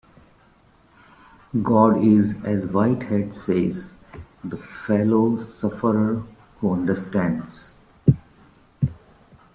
God 1.61 2.03
is, 2.03 2.33
as 2.43 2.65
Whitehead 2.65 3.35
says, 3.35 3.91
"the 4.43 4.57
fellow 4.57 5.37
sufferer 5.43 6.23
who 6.59 6.73
understands." 6.73 7.71